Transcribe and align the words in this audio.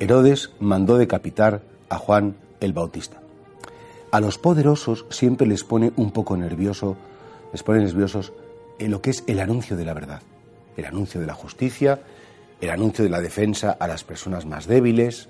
Herodes 0.00 0.50
mandó 0.60 0.96
decapitar 0.96 1.60
a 1.90 1.98
Juan 1.98 2.34
el 2.60 2.72
Bautista. 2.72 3.20
A 4.10 4.20
los 4.20 4.38
poderosos 4.38 5.04
siempre 5.10 5.46
les 5.46 5.62
pone 5.62 5.92
un 5.96 6.10
poco 6.10 6.38
nervioso, 6.38 6.96
les 7.52 7.62
pone 7.62 7.80
nerviosos 7.80 8.32
en 8.78 8.92
lo 8.92 9.02
que 9.02 9.10
es 9.10 9.22
el 9.26 9.40
anuncio 9.40 9.76
de 9.76 9.84
la 9.84 9.92
verdad, 9.92 10.22
el 10.78 10.86
anuncio 10.86 11.20
de 11.20 11.26
la 11.26 11.34
justicia, 11.34 12.00
el 12.62 12.70
anuncio 12.70 13.04
de 13.04 13.10
la 13.10 13.20
defensa 13.20 13.76
a 13.78 13.86
las 13.86 14.02
personas 14.02 14.46
más 14.46 14.66
débiles. 14.66 15.28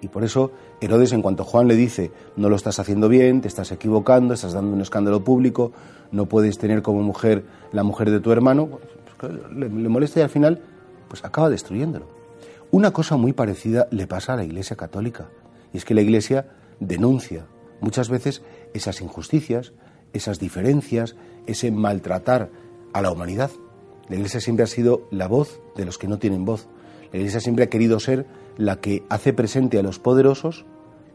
y 0.00 0.08
por 0.08 0.24
eso 0.24 0.50
Herodes, 0.80 1.12
en 1.12 1.22
cuanto 1.22 1.44
Juan 1.44 1.68
le 1.68 1.76
dice, 1.76 2.10
no 2.34 2.48
lo 2.48 2.56
estás 2.56 2.80
haciendo 2.80 3.08
bien, 3.08 3.40
te 3.40 3.46
estás 3.46 3.70
equivocando, 3.70 4.34
estás 4.34 4.52
dando 4.52 4.74
un 4.74 4.80
escándalo 4.80 5.22
público, 5.22 5.70
no 6.10 6.26
puedes 6.26 6.58
tener 6.58 6.82
como 6.82 7.04
mujer 7.04 7.44
la 7.70 7.84
mujer 7.84 8.10
de 8.10 8.18
tu 8.18 8.32
hermano, 8.32 8.80
pues, 9.20 9.32
le, 9.54 9.68
le 9.68 9.88
molesta 9.88 10.18
y 10.18 10.22
al 10.24 10.30
final 10.30 10.60
pues 11.08 11.24
acaba 11.24 11.48
destruyéndolo. 11.48 12.17
Una 12.70 12.90
cosa 12.90 13.16
muy 13.16 13.32
parecida 13.32 13.88
le 13.90 14.06
pasa 14.06 14.34
a 14.34 14.36
la 14.36 14.44
Iglesia 14.44 14.76
Católica, 14.76 15.30
y 15.72 15.78
es 15.78 15.86
que 15.86 15.94
la 15.94 16.02
Iglesia 16.02 16.50
denuncia 16.80 17.46
muchas 17.80 18.10
veces 18.10 18.42
esas 18.74 19.00
injusticias, 19.00 19.72
esas 20.12 20.38
diferencias, 20.38 21.16
ese 21.46 21.70
maltratar 21.70 22.50
a 22.92 23.00
la 23.00 23.10
humanidad. 23.10 23.50
La 24.08 24.16
Iglesia 24.16 24.40
siempre 24.40 24.64
ha 24.64 24.66
sido 24.66 25.08
la 25.10 25.28
voz 25.28 25.62
de 25.76 25.86
los 25.86 25.96
que 25.96 26.08
no 26.08 26.18
tienen 26.18 26.44
voz. 26.44 26.68
La 27.10 27.18
Iglesia 27.18 27.40
siempre 27.40 27.64
ha 27.64 27.70
querido 27.70 28.00
ser 28.00 28.26
la 28.58 28.80
que 28.80 29.02
hace 29.08 29.32
presente 29.32 29.78
a 29.78 29.82
los 29.82 29.98
poderosos 29.98 30.66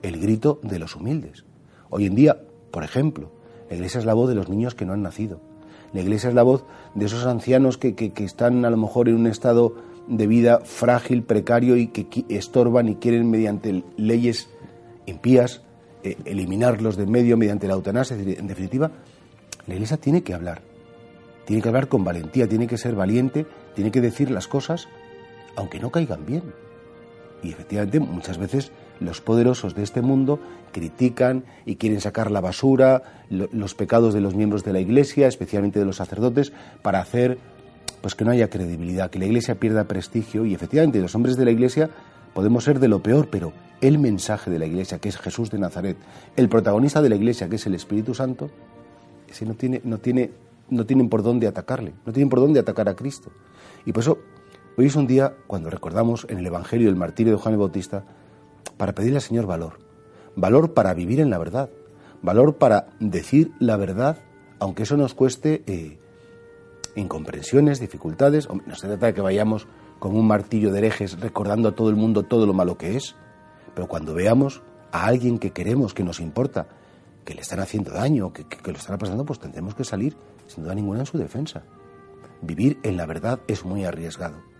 el 0.01 0.19
grito 0.19 0.59
de 0.63 0.79
los 0.79 0.95
humildes. 0.95 1.45
Hoy 1.91 2.07
en 2.07 2.15
día, 2.15 2.41
por 2.71 2.83
ejemplo, 2.83 3.31
la 3.69 3.75
Iglesia 3.75 3.99
es 3.99 4.05
la 4.05 4.15
voz 4.15 4.27
de 4.27 4.35
los 4.35 4.49
niños 4.49 4.73
que 4.73 4.85
no 4.85 4.93
han 4.93 5.03
nacido. 5.03 5.39
La 5.93 6.01
Iglesia 6.01 6.29
es 6.29 6.35
la 6.35 6.41
voz 6.41 6.65
de 6.95 7.05
esos 7.05 7.27
ancianos 7.27 7.77
que, 7.77 8.11
están 8.17 8.65
a 8.65 8.71
lo 8.71 8.77
mejor 8.77 9.09
en 9.09 9.15
un 9.15 9.27
estado 9.27 9.75
de 10.07 10.27
vida 10.27 10.59
frágil, 10.63 11.23
precario 11.23 11.77
y 11.77 11.87
que 11.87 12.25
estorban 12.29 12.89
y 12.89 12.95
quieren 12.95 13.29
mediante 13.29 13.83
leyes 13.97 14.49
impías 15.05 15.61
eh, 16.03 16.17
eliminarlos 16.25 16.97
de 16.97 17.05
medio 17.05 17.37
mediante 17.37 17.67
la 17.67 17.73
eutanasia. 17.75 18.17
En 18.17 18.47
definitiva, 18.47 18.91
la 19.67 19.73
Iglesia 19.73 19.97
tiene 19.97 20.23
que 20.23 20.33
hablar, 20.33 20.61
tiene 21.45 21.61
que 21.61 21.69
hablar 21.69 21.87
con 21.87 22.03
valentía, 22.03 22.47
tiene 22.47 22.67
que 22.67 22.77
ser 22.77 22.95
valiente, 22.95 23.45
tiene 23.75 23.91
que 23.91 24.01
decir 24.01 24.29
las 24.29 24.47
cosas 24.47 24.87
aunque 25.55 25.79
no 25.79 25.91
caigan 25.91 26.25
bien. 26.25 26.43
Y 27.41 27.49
efectivamente 27.49 27.99
muchas 27.99 28.37
veces 28.37 28.71
los 28.99 29.21
poderosos 29.21 29.75
de 29.75 29.83
este 29.83 30.01
mundo 30.01 30.39
critican 30.71 31.43
y 31.65 31.75
quieren 31.75 32.01
sacar 32.01 32.31
la 32.31 32.41
basura, 32.41 33.23
los 33.29 33.75
pecados 33.75 34.13
de 34.13 34.21
los 34.21 34.35
miembros 34.35 34.63
de 34.63 34.73
la 34.73 34.79
Iglesia, 34.79 35.27
especialmente 35.27 35.79
de 35.79 35.85
los 35.85 35.97
sacerdotes, 35.97 36.53
para 36.81 36.99
hacer 36.99 37.37
pues 38.03 38.15
que 38.15 38.25
no 38.25 38.31
haya 38.31 38.49
credibilidad, 38.49 39.09
que 39.09 39.17
la 39.17 39.25
Iglesia 39.25 39.55
pierda 39.55 39.85
prestigio 39.85 40.45
y 40.45 40.53
efectivamente 40.53 40.99
los 40.99 41.15
hombres 41.15 41.37
de 41.37 41.45
la 41.45 41.51
Iglesia 41.51 41.89
podemos 42.33 42.65
ser 42.65 42.81
de 42.81 42.89
lo 42.89 43.01
peor, 43.01 43.29
pero 43.29 43.53
el 43.79 43.97
mensaje 43.97 44.51
de 44.51 44.59
la 44.59 44.65
Iglesia, 44.65 44.99
que 44.99 45.07
es 45.07 45.17
Jesús 45.17 45.49
de 45.49 45.57
Nazaret, 45.57 45.95
el 46.35 46.49
protagonista 46.49 47.01
de 47.01 47.07
la 47.07 47.15
Iglesia, 47.15 47.47
que 47.47 47.55
es 47.55 47.65
el 47.65 47.75
Espíritu 47.75 48.13
Santo, 48.13 48.49
ese 49.29 49.45
no 49.45 49.53
tiene, 49.53 49.79
no 49.85 49.99
tiene, 49.99 50.31
no 50.69 50.85
tienen 50.85 51.07
por 51.07 51.23
dónde 51.23 51.47
atacarle, 51.47 51.93
no 52.05 52.11
tienen 52.11 52.27
por 52.27 52.41
dónde 52.41 52.59
atacar 52.59 52.89
a 52.89 52.95
Cristo. 52.97 53.31
Y 53.85 53.93
por 53.93 54.03
eso 54.03 54.17
hoy 54.77 54.87
es 54.87 54.97
un 54.97 55.07
día 55.07 55.37
cuando 55.47 55.69
recordamos 55.69 56.27
en 56.29 56.39
el 56.39 56.45
Evangelio 56.45 56.89
el 56.89 56.97
martirio 56.97 57.31
de 57.31 57.39
Juan 57.39 57.53
el 57.53 57.59
Bautista 57.61 58.03
para 58.75 58.91
pedirle 58.91 59.19
al 59.19 59.21
Señor 59.21 59.45
valor, 59.45 59.79
valor 60.35 60.73
para 60.73 60.93
vivir 60.93 61.21
en 61.21 61.29
la 61.29 61.37
verdad, 61.37 61.69
valor 62.21 62.57
para 62.57 62.87
decir 62.99 63.53
la 63.59 63.77
verdad, 63.77 64.17
aunque 64.59 64.83
eso 64.83 64.97
nos 64.97 65.13
cueste 65.13 65.63
eh, 65.67 65.99
incomprensiones, 66.95 67.79
dificultades. 67.79 68.47
No 68.49 68.75
se 68.75 68.87
trata 68.87 69.07
de 69.07 69.13
que 69.13 69.21
vayamos 69.21 69.67
con 69.99 70.15
un 70.15 70.27
martillo 70.27 70.71
de 70.71 70.79
herejes 70.79 71.19
recordando 71.19 71.69
a 71.69 71.75
todo 71.75 71.89
el 71.89 71.95
mundo 71.95 72.23
todo 72.23 72.45
lo 72.45 72.53
malo 72.53 72.77
que 72.77 72.95
es, 72.95 73.15
pero 73.73 73.87
cuando 73.87 74.13
veamos 74.13 74.61
a 74.91 75.05
alguien 75.05 75.39
que 75.39 75.51
queremos, 75.51 75.93
que 75.93 76.03
nos 76.03 76.19
importa, 76.19 76.67
que 77.25 77.33
le 77.33 77.41
están 77.41 77.59
haciendo 77.59 77.91
daño, 77.91 78.33
que, 78.33 78.45
que, 78.45 78.71
lo 78.71 78.77
están 78.77 78.97
pasando, 78.97 79.25
pues 79.25 79.39
tendremos 79.39 79.75
que 79.75 79.83
salir 79.83 80.15
sin 80.47 80.63
duda 80.63 80.75
ninguna 80.75 80.99
en 80.99 81.05
su 81.05 81.17
defensa. 81.17 81.63
Vivir 82.41 82.79
en 82.83 82.97
la 82.97 83.05
verdad 83.05 83.39
es 83.47 83.63
muy 83.63 83.85
arriesgado. 83.85 84.52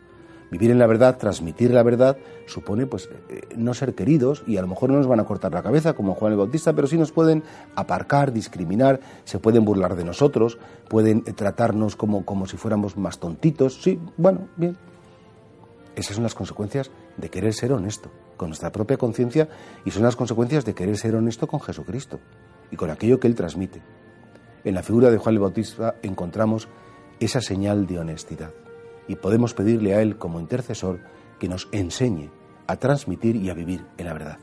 Vivir 0.54 0.70
en 0.70 0.78
la 0.78 0.86
verdad, 0.86 1.18
transmitir 1.18 1.72
la 1.72 1.82
verdad, 1.82 2.16
supone 2.46 2.86
pues 2.86 3.10
eh, 3.28 3.42
no 3.58 3.74
ser 3.74 3.96
queridos 3.96 4.44
y 4.46 4.58
a 4.58 4.62
lo 4.62 4.68
mejor 4.68 4.92
no 4.92 4.98
nos 4.98 5.08
van 5.08 5.20
a 5.20 5.24
cortar 5.24 5.52
la 5.52 5.64
cabeza 5.64 5.94
como 5.94 6.14
Juan 6.14 6.34
el 6.34 6.38
Bautista, 6.38 6.74
pero 6.74 6.86
sí 6.86 6.96
nos 6.96 7.12
pueden 7.12 7.42
aparcar, 7.74 8.32
discriminar, 8.32 9.00
se 9.24 9.40
pueden 9.40 9.66
burlar 9.66 9.96
de 9.96 10.04
nosotros, 10.04 10.60
pueden 10.90 11.24
tratarnos 11.24 11.96
como, 11.96 12.24
como 12.24 12.46
si 12.46 12.58
fuéramos 12.58 12.98
más 12.98 13.18
tontitos. 13.18 13.82
Sí, 13.82 14.00
bueno, 14.16 14.48
bien. 14.56 14.78
Esas 15.96 16.18
son 16.18 16.24
las 16.24 16.36
consecuencias 16.36 16.92
de 17.18 17.30
querer 17.30 17.56
ser 17.56 17.74
honesto 17.74 18.12
con 18.38 18.50
nuestra 18.50 18.72
propia 18.72 18.98
conciencia 18.98 19.50
y 19.86 19.90
son 19.90 20.04
las 20.04 20.16
consecuencias 20.16 20.66
de 20.66 20.76
querer 20.76 20.98
ser 20.98 21.16
honesto 21.16 21.48
con 21.48 21.62
Jesucristo 21.62 22.20
y 22.70 22.76
con 22.76 22.92
aquello 22.92 23.20
que 23.20 23.26
Él 23.26 23.34
transmite. 23.34 23.82
En 24.64 24.76
la 24.76 24.84
figura 24.84 25.10
de 25.10 25.18
Juan 25.18 25.34
el 25.34 25.42
Bautista 25.42 25.96
encontramos 26.04 26.68
esa 27.20 27.42
señal 27.42 27.88
de 27.88 27.98
honestidad 27.98 28.52
y 29.08 29.16
podemos 29.16 29.54
pedirle 29.54 29.96
a 29.96 30.02
Él 30.02 30.18
como 30.18 30.40
intercesor 30.40 31.00
que 31.40 31.48
nos 31.48 31.68
enseñe 31.72 32.30
a 32.68 32.78
transmitir 32.78 33.36
y 33.36 33.50
a 33.50 33.54
vivir 33.54 33.86
en 33.98 34.06
la 34.06 34.14
verdad. 34.14 34.40